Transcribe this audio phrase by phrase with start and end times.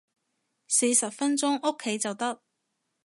[0.67, 2.41] 四十分鐘屋企就得